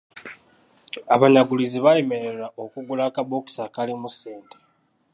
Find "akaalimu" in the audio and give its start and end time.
3.67-4.09